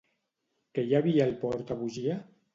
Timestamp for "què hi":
0.77-0.95